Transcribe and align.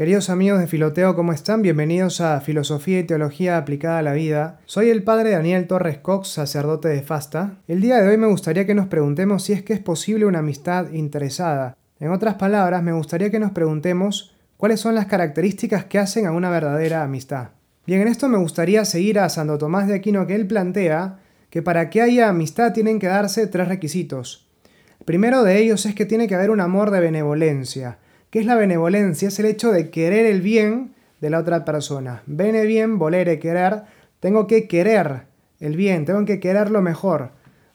Queridos 0.00 0.30
amigos 0.30 0.60
de 0.60 0.66
Filoteo, 0.66 1.14
¿cómo 1.14 1.34
están? 1.34 1.60
Bienvenidos 1.60 2.22
a 2.22 2.40
Filosofía 2.40 3.00
y 3.00 3.04
Teología 3.04 3.58
aplicada 3.58 3.98
a 3.98 4.02
la 4.02 4.14
vida. 4.14 4.58
Soy 4.64 4.88
el 4.88 5.02
padre 5.02 5.32
Daniel 5.32 5.66
Torres 5.66 5.98
Cox, 5.98 6.28
sacerdote 6.28 6.88
de 6.88 7.02
Fasta. 7.02 7.58
El 7.68 7.82
día 7.82 7.98
de 7.98 8.08
hoy 8.08 8.16
me 8.16 8.26
gustaría 8.26 8.64
que 8.64 8.74
nos 8.74 8.86
preguntemos 8.86 9.44
si 9.44 9.52
es 9.52 9.62
que 9.62 9.74
es 9.74 9.78
posible 9.78 10.24
una 10.24 10.38
amistad 10.38 10.90
interesada. 10.92 11.76
En 11.98 12.12
otras 12.12 12.36
palabras, 12.36 12.82
me 12.82 12.94
gustaría 12.94 13.30
que 13.30 13.38
nos 13.38 13.50
preguntemos 13.50 14.34
cuáles 14.56 14.80
son 14.80 14.94
las 14.94 15.04
características 15.04 15.84
que 15.84 15.98
hacen 15.98 16.24
a 16.24 16.32
una 16.32 16.48
verdadera 16.48 17.02
amistad. 17.02 17.48
Bien, 17.86 18.00
en 18.00 18.08
esto 18.08 18.26
me 18.30 18.38
gustaría 18.38 18.86
seguir 18.86 19.18
a 19.18 19.28
Santo 19.28 19.58
Tomás 19.58 19.86
de 19.86 19.96
Aquino 19.96 20.26
que 20.26 20.34
él 20.34 20.46
plantea 20.46 21.18
que 21.50 21.60
para 21.60 21.90
que 21.90 22.00
haya 22.00 22.30
amistad 22.30 22.72
tienen 22.72 23.00
que 23.00 23.08
darse 23.08 23.48
tres 23.48 23.68
requisitos. 23.68 24.48
El 24.98 25.04
primero 25.04 25.44
de 25.44 25.58
ellos 25.58 25.84
es 25.84 25.94
que 25.94 26.06
tiene 26.06 26.26
que 26.26 26.36
haber 26.36 26.48
un 26.48 26.62
amor 26.62 26.90
de 26.90 27.00
benevolencia. 27.00 27.98
¿Qué 28.30 28.38
es 28.38 28.46
la 28.46 28.54
benevolencia? 28.54 29.26
Es 29.26 29.40
el 29.40 29.46
hecho 29.46 29.72
de 29.72 29.90
querer 29.90 30.24
el 30.24 30.40
bien 30.40 30.94
de 31.20 31.30
la 31.30 31.40
otra 31.40 31.64
persona. 31.64 32.22
Bene 32.26 32.64
bien, 32.64 32.96
volere, 32.96 33.40
querer. 33.40 33.82
Tengo 34.20 34.46
que 34.46 34.68
querer 34.68 35.22
el 35.58 35.76
bien, 35.76 36.04
tengo 36.04 36.24
que 36.24 36.38
querer 36.38 36.70
lo 36.70 36.80
mejor 36.80 37.30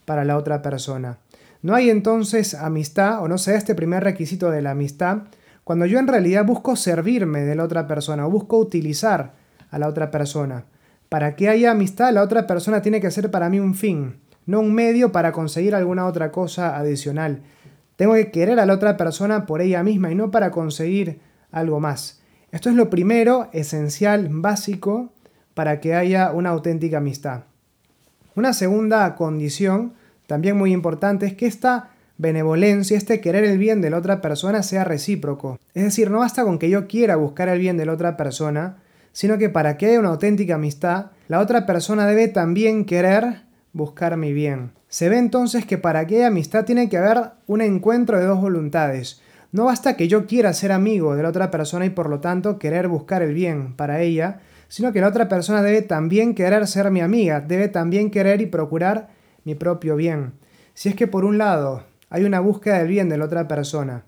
para 0.05 0.23
la 0.23 0.38
otra 0.38 0.62
persona. 0.62 1.18
No 1.62 1.76
hay 1.76 1.90
entonces 1.90 2.54
amistad, 2.54 3.22
o 3.22 3.27
no 3.27 3.38
sé, 3.38 3.55
este 3.55 3.76
primer 3.76 4.05
requisito 4.05 4.49
de 4.49 4.62
la 4.62 4.72
amistad, 4.72 5.23
cuando 5.66 5.86
yo 5.88 5.99
en 5.99 6.08
realidad 6.08 6.46
busco 6.46 6.77
servirme 6.77 7.41
de 7.41 7.55
la 7.55 7.66
otra 7.66 7.85
persona 7.85 8.26
o 8.26 8.30
busco 8.30 8.58
utilizar 8.58 9.34
a 9.72 9.77
la 9.77 9.90
otra 9.90 10.10
persona. 10.10 10.63
Para 11.10 11.35
que 11.35 11.49
haya 11.49 11.72
amistad, 11.72 12.13
la 12.13 12.22
otra 12.22 12.48
persona 12.48 12.82
tiene 12.82 13.02
que 13.02 13.12
ser 13.12 13.30
para 13.30 13.49
mí 13.49 13.60
un 13.60 13.76
fin, 13.76 14.20
no 14.46 14.62
un 14.62 14.74
medio 14.74 15.12
para 15.12 15.34
conseguir 15.34 15.76
alguna 15.76 16.05
otra 16.05 16.32
cosa 16.32 16.77
adicional. 16.77 17.41
Tengo 17.95 18.13
que 18.13 18.31
querer 18.31 18.59
a 18.59 18.66
la 18.66 18.73
otra 18.73 18.98
persona 18.98 19.45
por 19.45 19.62
ella 19.62 19.84
misma 19.84 20.12
y 20.12 20.16
no 20.16 20.31
para 20.31 20.52
conseguir 20.52 21.20
algo 21.52 21.80
más. 21.80 22.21
Esto 22.52 22.70
es 22.70 22.76
lo 22.76 22.90
primero, 22.90 23.49
esencial, 23.54 24.27
básico, 24.30 25.12
para 25.54 25.80
que 25.80 25.96
haya 25.96 26.32
una 26.32 26.49
auténtica 26.49 26.98
amistad. 26.98 27.43
Una 28.35 28.54
segunda 28.54 29.16
condición, 29.16 29.93
también 30.27 30.57
muy 30.57 30.73
importante, 30.73 31.26
es 31.26 31.34
que 31.34 31.48
esta 31.48 31.91
benevolencia, 32.18 32.98
este 32.98 33.21
querer 33.21 33.46
el 33.46 33.57
bien 33.57 33.82
de 33.82 33.90
la 33.90 33.98
otra 33.98 34.21
persona 34.21 34.63
sea 34.63 34.84
recíproco. 34.84 35.57
Es 35.73 35.84
decir, 35.84 36.12
no 36.12 36.20
basta 36.20 36.43
con 36.43 36.60
que 36.60 36.70
yo 36.70 36.88
quiera 36.88 37.16
buscar 37.16 37.49
el 37.49 37.60
bien 37.60 37.77
de 37.77 37.85
la 37.85 37.93
otra 37.93 38.18
persona, 38.18 38.77
sino 39.13 39.38
que 39.38 39.49
para 39.49 39.77
que 39.77 39.88
haya 39.88 39.99
una 39.99 40.10
auténtica 40.10 40.55
amistad, 40.55 41.07
la 41.29 41.40
otra 41.40 41.66
persona 41.66 42.05
debe 42.05 42.27
también 42.27 42.84
querer 42.84 43.45
buscar 43.76 44.15
mi 44.15 44.31
bien. 44.31 44.71
Se 44.87 45.09
ve 45.09 45.18
entonces 45.18 45.65
que 45.65 45.77
para 45.77 46.07
que 46.07 46.15
haya 46.15 46.27
amistad 46.27 46.63
tiene 46.63 46.87
que 46.87 46.98
haber 46.98 47.31
un 47.45 47.62
encuentro 47.62 48.17
de 48.17 48.26
dos 48.26 48.40
voluntades. 48.40 49.21
No 49.51 49.65
basta 49.65 49.98
que 49.98 50.07
yo 50.07 50.27
quiera 50.27 50.54
ser 50.54 50.71
amigo 50.71 51.15
de 51.15 51.23
la 51.23 51.29
otra 51.29 51.51
persona 51.51 51.85
y 51.85 51.90
por 51.90 52.09
lo 52.09 52.21
tanto 52.21 52.57
querer 52.57 52.87
buscar 52.87 53.21
el 53.21 53.34
bien 53.34 53.76
para 53.76 53.99
ella, 53.99 54.40
sino 54.70 54.93
que 54.93 55.01
la 55.01 55.09
otra 55.09 55.27
persona 55.27 55.62
debe 55.62 55.82
también 55.82 56.35
querer 56.35 56.65
ser 56.67 56.90
mi 56.90 57.01
amiga, 57.01 57.41
debe 57.41 57.67
también 57.67 58.12
querer 58.12 58.40
y 58.40 58.45
procurar 58.45 59.09
mi 59.43 59.55
propio 59.55 59.98
bien. 59.98 60.32
Si 60.73 60.87
es 60.87 60.95
que 60.95 61.07
por 61.07 61.26
un 61.26 61.37
lado 61.37 61.84
hay 62.10 62.23
una 62.23 62.39
búsqueda 62.39 62.79
del 62.79 62.87
bien 62.87 63.10
de 63.10 63.17
la 63.17 63.26
otra 63.26 63.49
persona, 63.49 64.06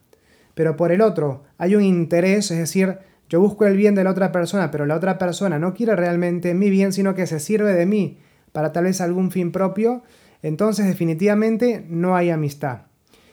pero 0.56 0.78
por 0.78 0.94
el 0.94 1.02
otro 1.02 1.44
hay 1.58 1.76
un 1.76 1.84
interés, 1.84 2.52
es 2.52 2.58
decir, 2.58 3.00
yo 3.28 3.42
busco 3.42 3.66
el 3.66 3.76
bien 3.76 3.96
de 3.96 4.06
la 4.06 4.12
otra 4.12 4.32
persona, 4.32 4.72
pero 4.72 4.86
la 4.86 4.96
otra 4.96 5.18
persona 5.18 5.60
no 5.60 5.74
quiere 5.74 5.98
realmente 5.98 6.54
mi 6.54 6.70
bien, 6.70 6.94
sino 6.94 7.16
que 7.16 7.28
se 7.28 7.42
sirve 7.42 7.74
de 7.74 7.86
mí 7.86 8.20
para 8.58 8.72
tal 8.72 8.86
vez 8.86 9.02
algún 9.02 9.30
fin 9.30 9.52
propio, 9.52 10.02
entonces 10.42 10.88
definitivamente 10.88 11.86
no 11.90 12.16
hay 12.16 12.32
amistad. 12.32 12.88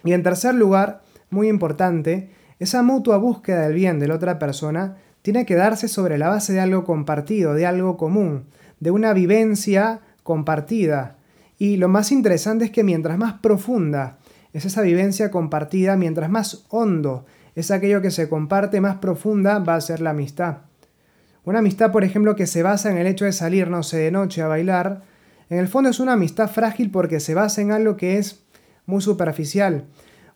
Y 0.04 0.12
en 0.12 0.22
tercer 0.22 0.54
lugar, 0.54 1.00
muy 1.30 1.48
importante, 1.48 2.28
esa 2.58 2.82
mutua 2.82 3.16
búsqueda 3.16 3.62
del 3.62 3.72
bien 3.72 3.98
de 3.98 4.08
la 4.08 4.16
otra 4.16 4.38
persona 4.38 4.98
tiene 5.22 5.46
que 5.46 5.54
darse 5.54 5.88
sobre 5.88 6.18
la 6.18 6.28
base 6.28 6.52
de 6.52 6.60
algo 6.60 6.84
compartido, 6.84 7.54
de 7.54 7.64
algo 7.64 7.96
común, 7.96 8.44
de 8.80 8.90
una 8.90 9.14
vivencia 9.14 10.00
compartida. 10.22 11.16
Y 11.56 11.78
lo 11.78 11.88
más 11.88 12.12
interesante 12.12 12.66
es 12.66 12.70
que 12.70 12.84
mientras 12.84 13.16
más 13.16 13.32
profunda 13.40 14.18
es 14.52 14.66
esa 14.66 14.82
vivencia 14.82 15.30
compartida, 15.30 15.96
mientras 15.96 16.28
más 16.28 16.66
hondo 16.68 17.24
es 17.54 17.70
aquello 17.70 18.02
que 18.02 18.10
se 18.10 18.28
comparte, 18.28 18.82
más 18.82 18.96
profunda 18.96 19.58
va 19.58 19.76
a 19.76 19.80
ser 19.80 20.02
la 20.02 20.10
amistad. 20.10 20.58
Una 21.46 21.60
amistad, 21.60 21.92
por 21.92 22.04
ejemplo, 22.04 22.36
que 22.36 22.46
se 22.46 22.62
basa 22.62 22.90
en 22.90 22.98
el 22.98 23.06
hecho 23.06 23.24
de 23.24 23.32
salir, 23.32 23.70
no 23.70 23.82
sé, 23.82 23.96
de 23.96 24.10
noche 24.10 24.42
a 24.42 24.48
bailar, 24.48 25.13
en 25.50 25.58
el 25.58 25.68
fondo 25.68 25.90
es 25.90 26.00
una 26.00 26.14
amistad 26.14 26.48
frágil 26.48 26.90
porque 26.90 27.20
se 27.20 27.34
basa 27.34 27.60
en 27.60 27.72
algo 27.72 27.96
que 27.96 28.18
es 28.18 28.44
muy 28.86 29.00
superficial. 29.00 29.84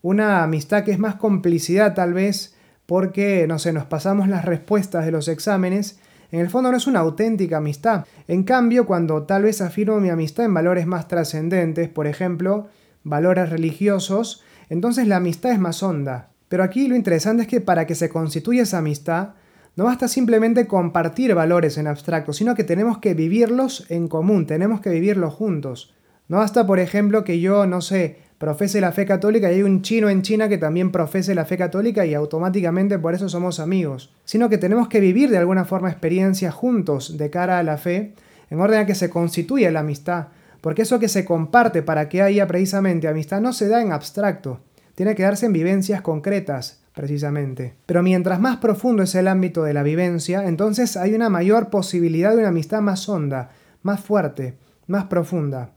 Una 0.02 0.42
amistad 0.42 0.84
que 0.84 0.92
es 0.92 0.98
más 0.98 1.16
complicidad 1.16 1.94
tal 1.94 2.14
vez 2.14 2.54
porque, 2.86 3.46
no 3.46 3.58
sé, 3.58 3.72
nos 3.72 3.84
pasamos 3.84 4.28
las 4.28 4.44
respuestas 4.44 5.04
de 5.04 5.12
los 5.12 5.28
exámenes. 5.28 5.98
En 6.30 6.40
el 6.40 6.50
fondo 6.50 6.70
no 6.70 6.76
es 6.76 6.86
una 6.86 7.00
auténtica 7.00 7.58
amistad. 7.58 8.06
En 8.26 8.44
cambio, 8.44 8.86
cuando 8.86 9.24
tal 9.24 9.42
vez 9.42 9.60
afirmo 9.60 10.00
mi 10.00 10.08
amistad 10.08 10.44
en 10.46 10.54
valores 10.54 10.86
más 10.86 11.08
trascendentes, 11.08 11.88
por 11.88 12.06
ejemplo, 12.06 12.68
valores 13.04 13.50
religiosos, 13.50 14.42
entonces 14.68 15.06
la 15.06 15.16
amistad 15.16 15.52
es 15.52 15.58
más 15.58 15.82
honda. 15.82 16.30
Pero 16.48 16.62
aquí 16.62 16.88
lo 16.88 16.96
interesante 16.96 17.42
es 17.42 17.48
que 17.48 17.60
para 17.60 17.86
que 17.86 17.94
se 17.94 18.08
constituya 18.08 18.62
esa 18.62 18.78
amistad, 18.78 19.34
no 19.78 19.84
basta 19.84 20.08
simplemente 20.08 20.66
compartir 20.66 21.36
valores 21.36 21.78
en 21.78 21.86
abstracto, 21.86 22.32
sino 22.32 22.56
que 22.56 22.64
tenemos 22.64 22.98
que 22.98 23.14
vivirlos 23.14 23.88
en 23.90 24.08
común, 24.08 24.44
tenemos 24.44 24.80
que 24.80 24.90
vivirlos 24.90 25.34
juntos. 25.34 25.94
No 26.26 26.38
basta, 26.38 26.66
por 26.66 26.80
ejemplo, 26.80 27.22
que 27.22 27.38
yo, 27.38 27.64
no 27.64 27.80
sé, 27.80 28.18
profese 28.38 28.80
la 28.80 28.90
fe 28.90 29.06
católica 29.06 29.52
y 29.52 29.54
hay 29.54 29.62
un 29.62 29.82
chino 29.82 30.08
en 30.08 30.22
China 30.22 30.48
que 30.48 30.58
también 30.58 30.90
profese 30.90 31.32
la 31.36 31.44
fe 31.44 31.56
católica 31.56 32.04
y 32.04 32.14
automáticamente 32.14 32.98
por 32.98 33.14
eso 33.14 33.28
somos 33.28 33.60
amigos, 33.60 34.12
sino 34.24 34.48
que 34.48 34.58
tenemos 34.58 34.88
que 34.88 34.98
vivir 34.98 35.30
de 35.30 35.38
alguna 35.38 35.64
forma 35.64 35.90
experiencias 35.90 36.52
juntos 36.52 37.16
de 37.16 37.30
cara 37.30 37.60
a 37.60 37.62
la 37.62 37.78
fe, 37.78 38.14
en 38.50 38.58
orden 38.58 38.80
a 38.80 38.86
que 38.86 38.96
se 38.96 39.10
constituya 39.10 39.70
la 39.70 39.80
amistad, 39.80 40.26
porque 40.60 40.82
eso 40.82 40.98
que 40.98 41.06
se 41.06 41.24
comparte 41.24 41.82
para 41.82 42.08
que 42.08 42.20
haya 42.20 42.48
precisamente 42.48 43.06
amistad 43.06 43.40
no 43.40 43.52
se 43.52 43.68
da 43.68 43.80
en 43.80 43.92
abstracto, 43.92 44.58
tiene 44.96 45.14
que 45.14 45.22
darse 45.22 45.46
en 45.46 45.52
vivencias 45.52 46.02
concretas, 46.02 46.80
precisamente. 46.98 47.76
Pero 47.86 48.02
mientras 48.02 48.40
más 48.40 48.56
profundo 48.56 49.04
es 49.04 49.14
el 49.14 49.28
ámbito 49.28 49.62
de 49.62 49.72
la 49.72 49.84
vivencia, 49.84 50.48
entonces 50.48 50.96
hay 50.96 51.14
una 51.14 51.28
mayor 51.28 51.70
posibilidad 51.70 52.32
de 52.32 52.38
una 52.38 52.48
amistad 52.48 52.80
más 52.80 53.08
honda, 53.08 53.50
más 53.82 54.00
fuerte, 54.00 54.58
más 54.88 55.04
profunda. 55.04 55.70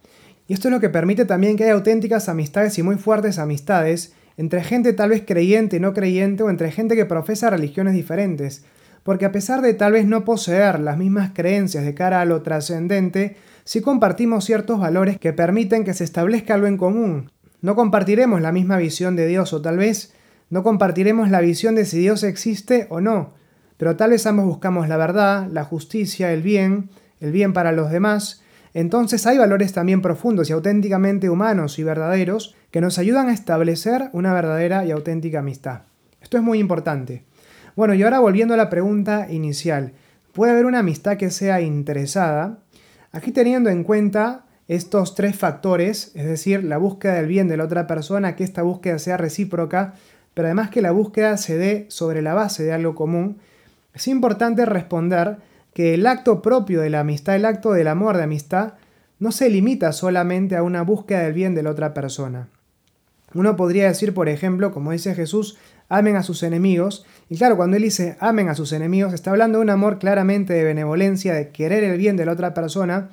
Y 0.48 0.54
esto 0.54 0.68
es 0.68 0.74
lo 0.74 0.80
que 0.80 0.90
permite 0.90 1.26
también 1.26 1.58
que 1.58 1.66
haya 1.66 1.74
auténticas 1.74 2.28
amistades 2.28 2.80
y 2.80 2.82
muy 2.82 2.96
fuertes 2.96 3.38
amistades 3.38 4.16
entre 4.36 4.64
gente 4.64 4.94
tal 4.94 5.12
vez 5.12 5.22
creyente 5.24 5.78
y 5.78 5.80
no 5.80 5.94
creyente 5.94 6.42
o 6.42 6.50
entre 6.50 6.72
gente 6.72 6.96
que 6.96 7.06
profesa 7.06 7.52
religiones 7.52 7.94
diferentes. 7.94 8.66
Porque 9.04 9.26
a 9.26 9.32
pesar 9.32 9.62
de 9.62 9.76
tal 9.76 9.92
vez 9.92 10.08
no 10.08 10.26
poseer 10.26 10.80
las 10.80 10.98
mismas 10.98 11.34
creencias 11.36 11.86
de 11.86 11.94
cara 11.94 12.22
a 12.22 12.26
lo 12.26 12.42
trascendente, 12.42 13.36
sí 13.64 13.82
compartimos 13.82 14.44
ciertos 14.44 14.80
valores 14.80 15.20
que 15.20 15.34
permiten 15.34 15.84
que 15.84 15.94
se 15.94 16.04
establezca 16.04 16.56
algo 16.56 16.66
en 16.66 16.78
común. 16.78 17.32
No 17.62 17.76
compartiremos 17.76 18.42
la 18.42 18.52
misma 18.52 18.78
visión 18.78 19.16
de 19.16 19.28
Dios 19.28 19.54
o 19.54 19.62
tal 19.62 19.78
vez 19.78 20.16
no 20.52 20.64
compartiremos 20.64 21.32
la 21.32 21.42
visión 21.42 21.74
de 21.74 21.86
si 21.86 21.98
Dios 21.98 22.24
existe 22.24 22.86
o 22.90 23.02
no, 23.02 23.34
pero 23.78 23.96
tal 23.96 24.12
vez 24.12 24.28
ambos 24.28 24.46
buscamos 24.46 24.88
la 24.88 24.98
verdad, 24.98 25.48
la 25.50 25.64
justicia, 25.64 26.32
el 26.32 26.44
bien, 26.44 26.90
el 27.20 27.32
bien 27.32 27.54
para 27.54 27.72
los 27.72 27.90
demás. 27.90 28.44
Entonces 28.74 29.26
hay 29.26 29.38
valores 29.38 29.74
también 29.74 30.02
profundos 30.02 30.50
y 30.50 30.54
auténticamente 30.54 31.30
humanos 31.30 31.80
y 31.80 31.84
verdaderos 31.84 32.56
que 32.70 32.82
nos 32.82 33.00
ayudan 33.00 33.30
a 33.30 33.34
establecer 33.34 34.10
una 34.14 34.34
verdadera 34.34 34.86
y 34.86 34.92
auténtica 34.92 35.40
amistad. 35.40 35.82
Esto 36.22 36.38
es 36.38 36.44
muy 36.44 36.60
importante. 36.60 37.24
Bueno, 37.76 37.94
y 37.94 38.04
ahora 38.04 38.20
volviendo 38.20 38.54
a 38.54 38.58
la 38.58 38.70
pregunta 38.70 39.28
inicial, 39.32 39.94
¿puede 40.34 40.52
haber 40.52 40.66
una 40.66 40.80
amistad 40.80 41.18
que 41.18 41.32
sea 41.32 41.62
interesada? 41.62 42.60
Aquí 43.14 43.32
teniendo 43.32 43.70
en 43.70 43.84
cuenta 43.84 44.46
estos 44.68 45.16
tres 45.16 45.36
factores, 45.36 46.12
es 46.14 46.26
decir, 46.26 46.64
la 46.64 46.78
búsqueda 46.78 47.14
del 47.14 47.28
bien 47.28 47.48
de 47.48 47.58
la 47.58 47.64
otra 47.64 47.88
persona, 47.88 48.36
que 48.36 48.44
esta 48.44 48.62
búsqueda 48.62 49.00
sea 49.00 49.18
recíproca, 49.18 49.96
pero 50.34 50.48
además 50.48 50.70
que 50.70 50.82
la 50.82 50.92
búsqueda 50.92 51.38
se 51.38 51.58
dé 51.58 51.86
sobre 51.90 52.22
la 52.22 52.34
base 52.34 52.64
de 52.64 52.74
algo 52.74 52.96
común, 52.96 53.38
es 53.94 54.08
importante 54.08 54.66
responder 54.66 55.38
que 55.74 55.94
el 55.94 56.08
acto 56.08 56.42
propio 56.42 56.82
de 56.82 56.90
la 56.90 57.02
amistad, 57.02 57.36
el 57.36 57.46
acto 57.46 57.72
del 57.72 57.88
amor 57.88 58.18
de 58.18 58.24
amistad, 58.24 58.74
no 59.20 59.32
se 59.32 59.50
limita 59.50 59.92
solamente 59.92 60.56
a 60.56 60.64
una 60.64 60.82
búsqueda 60.82 61.20
del 61.20 61.34
bien 61.34 61.54
de 61.56 61.64
la 61.64 61.72
otra 61.72 61.94
persona. 61.94 62.48
Uno 63.34 63.56
podría 63.56 63.88
decir, 63.88 64.14
por 64.14 64.28
ejemplo, 64.28 64.72
como 64.72 64.92
dice 64.92 65.16
Jesús, 65.16 65.58
amen 65.90 66.16
a 66.16 66.24
sus 66.24 66.44
enemigos. 66.44 67.06
Y 67.30 67.38
claro, 67.38 67.56
cuando 67.56 67.78
él 67.78 67.84
dice 67.84 68.18
amen 68.20 68.50
a 68.50 68.56
sus 68.56 68.74
enemigos, 68.74 69.14
está 69.14 69.32
hablando 69.32 69.60
de 69.60 69.64
un 69.64 69.70
amor 69.70 70.00
claramente 70.00 70.54
de 70.54 70.64
benevolencia, 70.64 71.34
de 71.34 71.50
querer 71.50 71.84
el 71.84 71.98
bien 71.98 72.18
de 72.18 72.26
la 72.26 72.34
otra 72.34 72.54
persona, 72.54 73.10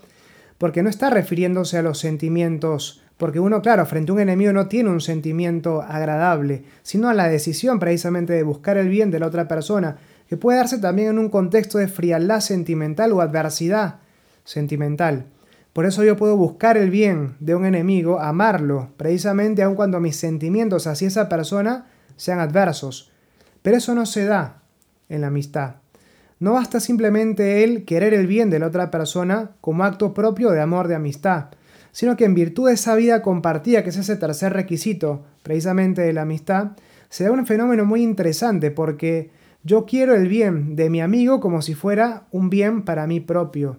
porque 0.59 0.83
no 0.83 0.89
está 0.89 1.11
refiriéndose 1.11 1.79
a 1.79 1.83
los 1.83 1.99
sentimientos 1.99 3.03
porque 3.19 3.41
uno, 3.41 3.61
claro, 3.61 3.85
frente 3.85 4.11
a 4.11 4.15
un 4.15 4.21
enemigo 4.21 4.53
no 4.53 4.69
tiene 4.69 4.91
un 4.91 5.01
sentimiento 5.01 5.83
agradable, 5.83 6.63
sino 6.83 7.09
a 7.09 7.15
la 7.15 7.29
decisión 7.29 7.79
precisamente 7.81 8.33
de 8.33 8.45
buscar 8.45 8.79
el 8.79 8.89
bien 8.89 9.11
de 9.11 9.19
la 9.19 9.27
otra 9.27 9.49
persona, 9.49 9.99
que 10.29 10.37
puede 10.37 10.59
darse 10.59 10.79
también 10.79 11.09
en 11.09 11.19
un 11.19 11.29
contexto 11.29 11.79
de 11.79 11.89
frialdad 11.89 12.41
sentimental 12.41 13.13
o 13.13 13.21
adversidad 13.21 13.97
sentimental. 14.45 15.27
Por 15.73 15.85
eso 15.85 16.05
yo 16.05 16.17
puedo 16.17 16.37
buscar 16.37 16.77
el 16.77 16.91
bien 16.91 17.35
de 17.41 17.55
un 17.55 17.65
enemigo, 17.65 18.21
amarlo, 18.21 18.91
precisamente 18.97 19.63
aun 19.63 19.75
cuando 19.75 20.01
mis 20.01 20.17
sentimientos 20.17 20.87
hacia 20.87 21.09
esa 21.09 21.29
persona 21.29 21.87
sean 22.17 22.41
adversos. 22.41 23.11
Pero 23.63 23.77
eso 23.77 23.95
no 23.95 24.07
se 24.07 24.25
da 24.25 24.63
en 25.09 25.23
la 25.23 25.27
amistad. 25.27 25.77
No 26.41 26.53
basta 26.53 26.79
simplemente 26.79 27.65
el 27.65 27.85
querer 27.85 28.15
el 28.15 28.29
bien 28.29 28.49
de 28.49 28.61
la 28.61 28.69
otra 28.69 28.91
persona 28.91 29.53
como 29.61 29.85
acto 29.85 30.15
propio 30.15 30.51
de 30.51 30.61
amor 30.61 30.87
de 30.87 30.95
amistad, 30.95 31.51
sino 31.99 32.17
que 32.17 32.27
en 32.27 32.35
virtud 32.37 32.69
de 32.69 32.75
esa 32.75 32.95
vida 32.95 33.23
compartida, 33.23 33.83
que 33.83 33.91
es 33.91 33.97
ese 33.97 34.15
tercer 34.15 34.53
requisito 34.53 35.25
precisamente 35.43 36.01
de 36.01 36.13
la 36.13 36.23
amistad, 36.23 36.77
se 37.09 37.25
da 37.25 37.33
un 37.33 37.45
fenómeno 37.45 37.85
muy 37.85 38.05
interesante 38.05 38.71
porque 38.71 39.33
yo 39.65 39.85
quiero 39.85 40.15
el 40.15 40.29
bien 40.29 40.77
de 40.77 40.91
mi 40.91 41.01
amigo 41.01 41.41
como 41.41 41.61
si 41.61 41.75
fuera 41.75 42.29
un 42.31 42.51
bien 42.51 42.83
para 42.83 43.09
mí 43.09 43.19
propio. 43.19 43.79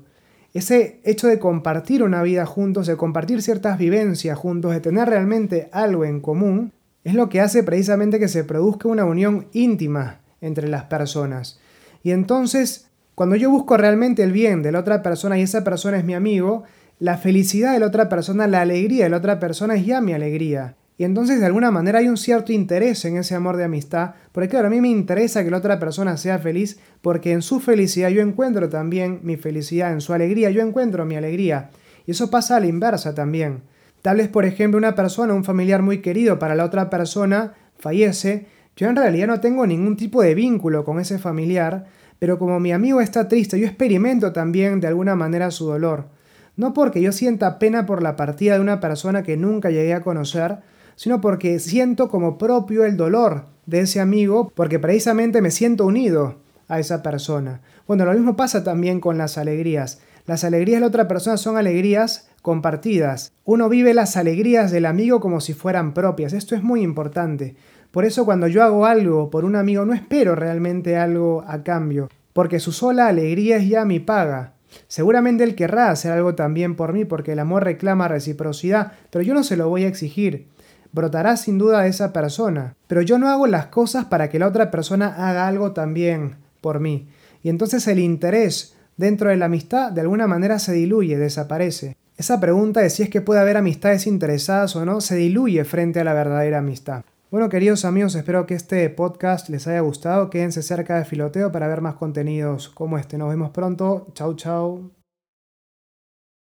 Ese 0.54 1.00
hecho 1.06 1.30
de 1.30 1.39
compartir 1.39 2.04
una 2.04 2.21
vida 2.21 2.45
juntos, 2.45 2.88
de 2.88 2.98
compartir 2.98 3.42
ciertas 3.42 3.77
vivencias 3.77 4.38
juntos, 4.38 4.74
de 4.74 4.81
tener 4.81 5.07
realmente 5.07 5.69
algo 5.72 6.04
en 6.04 6.19
común, 6.19 6.74
es 7.06 7.13
lo 7.13 7.30
que 7.30 7.39
hace 7.39 7.63
precisamente 7.63 8.19
que 8.19 8.27
se 8.27 8.44
produzca 8.44 8.89
una 8.89 9.06
unión 9.06 9.48
íntima 9.54 10.19
entre 10.42 10.68
las 10.68 10.83
personas. 10.83 11.62
Y 12.04 12.12
entonces, 12.12 12.89
cuando 13.15 13.38
yo 13.38 13.50
busco 13.50 13.77
realmente 13.77 14.24
el 14.24 14.33
bien 14.33 14.62
de 14.62 14.74
la 14.74 14.80
otra 14.80 15.01
persona 15.01 15.39
y 15.39 15.44
esa 15.44 15.63
persona 15.63 15.98
es 15.98 16.04
mi 16.04 16.15
amigo, 16.15 16.65
la 17.00 17.18
felicidad 17.18 17.74
de 17.74 17.80
la 17.80 17.88
otra 17.88 18.10
persona, 18.10 18.46
la 18.46 18.62
alegría 18.62 19.06
de 19.06 19.10
la 19.10 19.18
otra 19.18 19.40
persona 19.40 19.75
es 19.75 19.86
ya 19.86 20.01
mi 20.01 20.13
alegría. 20.13 20.75
Y 20.98 21.06
entonces 21.06 21.40
de 21.40 21.46
alguna 21.46 21.72
manera 21.72 22.00
hay 22.00 22.10
un 22.10 22.18
cierto 22.18 22.51
interés 22.51 23.06
en 23.06 23.16
ese 23.16 23.34
amor 23.34 23.56
de 23.56 23.63
amistad, 23.63 24.16
porque 24.34 24.50
claro, 24.50 24.68
a 24.68 24.69
mí 24.69 24.81
me 24.81 24.90
interesa 24.90 25.46
que 25.46 25.50
la 25.50 25.60
otra 25.60 25.80
persona 25.80 26.18
sea 26.18 26.40
feliz, 26.40 26.78
porque 27.01 27.31
en 27.31 27.42
su 27.42 27.62
felicidad 27.62 28.10
yo 28.10 28.22
encuentro 28.22 28.68
también 28.68 29.22
mi 29.24 29.38
felicidad, 29.38 29.94
en 29.94 30.01
su 30.01 30.12
alegría 30.12 30.51
yo 30.51 30.62
encuentro 30.62 31.06
mi 31.06 31.16
alegría. 31.16 31.69
Y 32.06 32.12
eso 32.12 32.30
pasa 32.30 32.57
a 32.57 32.60
la 32.60 32.68
inversa 32.68 33.16
también. 33.16 33.62
Tal 34.01 34.18
vez, 34.18 34.28
por 34.28 34.44
ejemplo, 34.44 34.78
una 34.78 34.96
persona, 34.96 35.34
un 35.34 35.46
familiar 35.46 35.81
muy 35.81 36.00
querido 36.00 36.38
para 36.38 36.56
la 36.56 36.66
otra 36.66 36.90
persona, 36.90 37.54
fallece, 37.78 38.48
yo 38.75 38.90
en 38.90 38.98
realidad 38.98 39.28
no 39.28 39.40
tengo 39.40 39.66
ningún 39.66 39.96
tipo 39.96 40.22
de 40.22 40.36
vínculo 40.36 40.84
con 40.84 41.00
ese 41.00 41.18
familiar, 41.18 41.86
pero 42.19 42.38
como 42.38 42.60
mi 42.60 42.74
amigo 42.74 43.00
está 43.00 43.30
triste, 43.30 43.57
yo 43.57 43.68
experimento 43.68 44.34
también 44.34 44.81
de 44.81 44.88
alguna 44.88 45.16
manera 45.16 45.50
su 45.50 45.66
dolor. 45.66 46.19
No 46.60 46.74
porque 46.74 47.02
yo 47.02 47.14
sienta 47.14 47.58
pena 47.58 47.86
por 47.86 48.04
la 48.04 48.18
partida 48.18 48.56
de 48.56 48.60
una 48.60 48.82
persona 48.82 49.24
que 49.24 49.38
nunca 49.38 49.70
llegué 49.70 49.94
a 49.94 50.02
conocer, 50.02 50.58
sino 50.98 51.22
porque 51.22 51.58
siento 51.60 52.10
como 52.10 52.38
propio 52.38 52.84
el 52.84 52.98
dolor 52.98 53.46
de 53.66 53.80
ese 53.80 54.02
amigo, 54.02 54.52
porque 54.56 54.78
precisamente 54.78 55.42
me 55.42 55.52
siento 55.52 55.86
unido 55.86 56.42
a 56.68 56.82
esa 56.82 57.02
persona. 57.02 57.62
Bueno, 57.88 58.04
lo 58.04 58.12
mismo 58.12 58.36
pasa 58.36 58.62
también 58.62 59.00
con 59.00 59.18
las 59.18 59.38
alegrías. 59.38 60.02
Las 60.26 60.44
alegrías 60.44 60.76
de 60.76 60.82
la 60.82 60.88
otra 60.88 61.08
persona 61.08 61.38
son 61.38 61.56
alegrías 61.56 62.28
compartidas. 62.42 63.32
Uno 63.46 63.70
vive 63.70 63.94
las 63.94 64.18
alegrías 64.18 64.70
del 64.70 64.86
amigo 64.86 65.22
como 65.22 65.40
si 65.40 65.54
fueran 65.54 65.94
propias. 65.94 66.34
Esto 66.34 66.56
es 66.56 66.62
muy 66.62 66.82
importante. 66.82 67.56
Por 67.90 68.04
eso 68.04 68.26
cuando 68.26 68.48
yo 68.48 68.64
hago 68.64 68.86
algo 68.86 69.30
por 69.30 69.46
un 69.46 69.56
amigo 69.56 69.86
no 69.86 69.94
espero 69.94 70.36
realmente 70.36 70.98
algo 70.98 71.42
a 71.48 71.64
cambio, 71.64 72.10
porque 72.34 72.60
su 72.60 72.74
sola 72.74 73.08
alegría 73.08 73.56
es 73.56 73.70
ya 73.70 73.86
mi 73.86 74.02
paga. 74.02 74.59
Seguramente 74.88 75.44
él 75.44 75.56
querrá 75.56 75.89
hacer 75.89 76.12
algo 76.12 76.36
también 76.36 76.75
por 76.75 76.94
mí 76.94 77.06
porque 77.06 77.33
el 77.33 77.39
amor 77.39 77.63
reclama 77.63 78.07
reciprocidad, 78.07 78.94
pero 79.10 79.24
yo 79.24 79.33
no 79.33 79.44
se 79.44 79.57
lo 79.57 79.69
voy 79.69 79.83
a 79.83 79.88
exigir 79.88 80.48
brotará 80.92 81.38
sin 81.38 81.57
duda 81.57 81.88
esa 81.88 82.13
persona. 82.13 82.75
Pero 82.88 83.01
yo 83.01 83.19
no 83.19 83.30
hago 83.30 83.48
las 83.48 83.68
cosas 83.68 84.06
para 84.06 84.30
que 84.30 84.39
la 84.39 84.48
otra 84.48 84.71
persona 84.71 85.30
haga 85.30 85.48
algo 85.48 85.71
también 85.71 86.36
por 86.62 86.80
mí. 86.80 87.07
Y 87.44 87.50
entonces 87.50 87.88
el 87.88 88.00
interés 88.00 88.75
dentro 88.98 89.30
de 89.30 89.38
la 89.38 89.45
amistad 89.45 89.92
de 89.92 90.01
alguna 90.01 90.27
manera 90.27 90.60
se 90.60 90.74
diluye, 90.74 91.18
desaparece. 91.18 91.95
Esa 92.18 92.39
pregunta 92.39 92.81
de 92.81 92.89
si 92.89 93.04
es 93.04 93.10
que 93.10 93.22
puede 93.22 93.39
haber 93.39 93.56
amistades 93.56 94.07
interesadas 94.07 94.75
o 94.75 94.83
no 94.83 95.00
se 95.00 95.15
diluye 95.15 95.63
frente 95.63 96.01
a 96.01 96.04
la 96.04 96.13
verdadera 96.13 96.57
amistad. 96.57 97.04
Bueno, 97.31 97.48
queridos 97.48 97.86
amigos, 97.86 98.16
espero 98.16 98.48
que 98.48 98.56
este 98.56 98.90
podcast 98.90 99.50
les 99.50 99.68
haya 99.68 99.81
gustado. 99.81 100.31
Quédense 100.31 100.64
cerca 100.64 100.98
de 100.98 101.06
Filoteo 101.06 101.52
para 101.52 101.68
ver 101.68 101.80
más 101.80 101.94
contenidos 101.94 102.70
como 102.70 102.98
este. 102.98 103.20
Nos 103.20 103.30
vemos 103.30 103.52
pronto. 103.52 104.08
Chau, 104.16 104.34
chau. 104.36 104.99